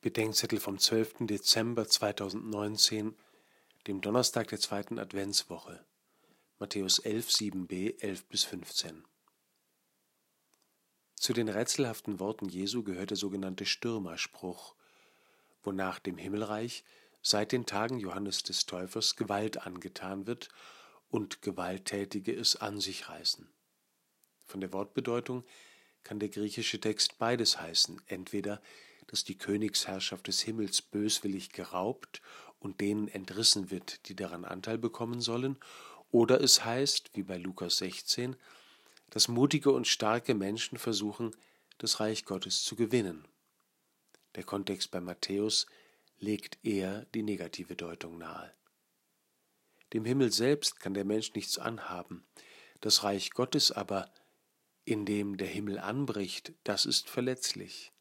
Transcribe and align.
Bedenkzettel 0.00 0.60
vom 0.60 0.78
12. 0.78 1.26
Dezember 1.26 1.88
2019, 1.88 3.16
dem 3.88 4.00
Donnerstag 4.00 4.46
der 4.46 4.60
zweiten 4.60 4.96
Adventswoche. 4.96 5.84
Matthäus 6.60 7.00
11, 7.00 7.28
7b, 7.28 8.00
11 8.00 8.24
bis 8.26 8.44
15. 8.44 9.04
Zu 11.16 11.32
den 11.32 11.48
rätselhaften 11.48 12.20
Worten 12.20 12.48
Jesu 12.48 12.84
gehört 12.84 13.10
der 13.10 13.16
sogenannte 13.16 13.66
Stürmerspruch, 13.66 14.76
wonach 15.64 15.98
dem 15.98 16.16
Himmelreich 16.16 16.84
seit 17.20 17.50
den 17.50 17.66
Tagen 17.66 17.98
Johannes 17.98 18.44
des 18.44 18.66
Täufers 18.66 19.16
Gewalt 19.16 19.66
angetan 19.66 20.28
wird 20.28 20.48
und 21.08 21.42
Gewalttätige 21.42 22.32
es 22.32 22.54
an 22.54 22.80
sich 22.80 23.08
reißen. 23.08 23.52
Von 24.46 24.60
der 24.60 24.72
Wortbedeutung 24.72 25.44
kann 26.04 26.20
der 26.20 26.28
griechische 26.28 26.80
Text 26.80 27.18
beides 27.18 27.60
heißen, 27.60 28.00
entweder 28.06 28.62
dass 29.08 29.24
die 29.24 29.36
Königsherrschaft 29.36 30.28
des 30.28 30.40
Himmels 30.42 30.80
böswillig 30.80 31.50
geraubt 31.50 32.22
und 32.60 32.80
denen 32.80 33.08
entrissen 33.08 33.70
wird, 33.70 34.08
die 34.08 34.14
daran 34.14 34.44
Anteil 34.44 34.78
bekommen 34.78 35.20
sollen, 35.20 35.56
oder 36.10 36.40
es 36.40 36.64
heißt, 36.64 37.10
wie 37.14 37.22
bei 37.22 37.36
Lukas 37.36 37.78
16, 37.78 38.36
dass 39.10 39.28
mutige 39.28 39.72
und 39.72 39.86
starke 39.86 40.34
Menschen 40.34 40.78
versuchen, 40.78 41.34
das 41.78 42.00
Reich 42.00 42.24
Gottes 42.24 42.62
zu 42.62 42.76
gewinnen. 42.76 43.26
Der 44.34 44.44
Kontext 44.44 44.90
bei 44.90 45.00
Matthäus 45.00 45.66
legt 46.18 46.58
eher 46.64 47.06
die 47.14 47.22
negative 47.22 47.76
Deutung 47.76 48.18
nahe. 48.18 48.52
Dem 49.92 50.04
Himmel 50.04 50.32
selbst 50.32 50.80
kann 50.80 50.94
der 50.94 51.04
Mensch 51.04 51.32
nichts 51.34 51.58
anhaben, 51.58 52.26
das 52.80 53.02
Reich 53.04 53.30
Gottes 53.30 53.72
aber, 53.72 54.12
in 54.84 55.06
dem 55.06 55.36
der 55.36 55.48
Himmel 55.48 55.78
anbricht, 55.78 56.52
das 56.64 56.86
ist 56.86 57.08
verletzlich. 57.08 57.92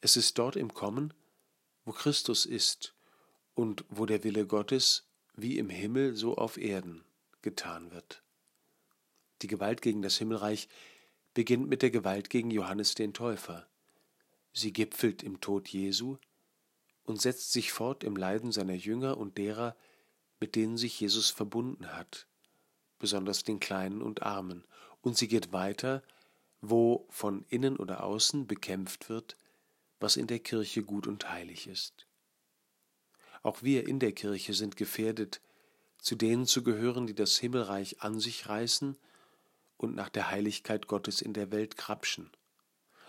Es 0.00 0.16
ist 0.16 0.38
dort 0.38 0.56
im 0.56 0.72
Kommen, 0.74 1.14
wo 1.84 1.92
Christus 1.92 2.46
ist 2.46 2.94
und 3.54 3.84
wo 3.88 4.06
der 4.06 4.24
Wille 4.24 4.46
Gottes 4.46 5.08
wie 5.34 5.58
im 5.58 5.68
Himmel 5.68 6.16
so 6.16 6.36
auf 6.36 6.56
Erden 6.56 7.04
getan 7.42 7.92
wird. 7.92 8.22
Die 9.42 9.46
Gewalt 9.46 9.82
gegen 9.82 10.02
das 10.02 10.16
Himmelreich 10.16 10.68
beginnt 11.34 11.68
mit 11.68 11.82
der 11.82 11.90
Gewalt 11.90 12.30
gegen 12.30 12.50
Johannes 12.50 12.94
den 12.94 13.12
Täufer. 13.12 13.66
Sie 14.52 14.72
gipfelt 14.72 15.22
im 15.22 15.40
Tod 15.40 15.68
Jesu 15.68 16.16
und 17.04 17.20
setzt 17.20 17.52
sich 17.52 17.72
fort 17.72 18.04
im 18.04 18.16
Leiden 18.16 18.52
seiner 18.52 18.74
Jünger 18.74 19.18
und 19.18 19.36
derer, 19.36 19.76
mit 20.40 20.54
denen 20.54 20.76
sich 20.76 20.98
Jesus 20.98 21.30
verbunden 21.30 21.92
hat, 21.92 22.26
besonders 22.98 23.44
den 23.44 23.60
Kleinen 23.60 24.02
und 24.02 24.22
Armen, 24.22 24.64
und 25.02 25.16
sie 25.16 25.28
geht 25.28 25.52
weiter, 25.52 26.02
wo 26.60 27.06
von 27.10 27.44
innen 27.48 27.76
oder 27.76 28.02
außen 28.02 28.46
bekämpft 28.46 29.08
wird, 29.08 29.36
was 30.00 30.16
in 30.16 30.26
der 30.26 30.38
Kirche 30.38 30.82
gut 30.82 31.06
und 31.06 31.28
heilig 31.30 31.66
ist. 31.66 32.06
Auch 33.42 33.62
wir 33.62 33.86
in 33.86 33.98
der 33.98 34.12
Kirche 34.12 34.54
sind 34.54 34.76
gefährdet, 34.76 35.40
zu 35.98 36.14
denen 36.14 36.46
zu 36.46 36.62
gehören, 36.62 37.06
die 37.06 37.14
das 37.14 37.36
Himmelreich 37.38 38.02
an 38.02 38.20
sich 38.20 38.48
reißen 38.48 38.96
und 39.76 39.94
nach 39.94 40.08
der 40.08 40.30
Heiligkeit 40.30 40.86
Gottes 40.86 41.20
in 41.20 41.32
der 41.32 41.50
Welt 41.50 41.76
krapschen, 41.76 42.30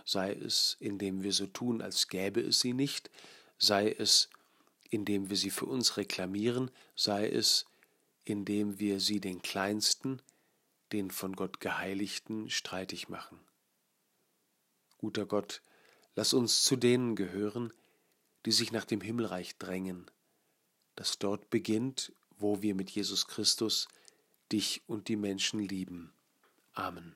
sei 0.06 0.34
es, 0.34 0.78
indem 0.80 1.24
wir 1.24 1.34
so 1.34 1.48
tun, 1.48 1.82
als 1.82 2.08
gäbe 2.08 2.42
es 2.42 2.60
sie 2.60 2.74
nicht, 2.74 3.10
sei 3.58 3.92
es, 3.92 4.30
indem 4.90 5.30
wir 5.30 5.38
sie 5.38 5.50
für 5.50 5.66
uns 5.66 5.98
reklamieren, 5.98 6.72
sei 6.96 7.28
es, 7.28 7.66
indem 8.24 8.80
wir 8.80 9.00
sie 9.00 9.20
den 9.20 9.42
Kleinsten, 9.42 10.22
den 10.92 11.12
von 11.12 11.36
Gott 11.36 11.60
Geheiligten, 11.60 12.50
streitig 12.50 13.10
machen. 13.10 13.40
Guter 14.98 15.26
Gott, 15.26 15.62
Lass 16.18 16.34
uns 16.34 16.64
zu 16.64 16.78
denen 16.78 17.16
gehören, 17.16 17.72
die 18.48 18.52
sich 18.52 18.72
nach 18.72 18.86
dem 18.86 19.02
Himmelreich 19.02 19.60
drängen, 19.60 20.10
das 20.96 21.20
dort 21.20 21.52
beginnt, 21.52 22.12
wo 22.40 22.64
wir 22.64 22.74
mit 22.74 22.90
Jesus 22.90 23.28
Christus 23.28 23.88
dich 24.52 24.82
und 24.88 25.10
die 25.10 25.16
Menschen 25.16 25.60
lieben. 25.60 26.12
Amen. 26.74 27.16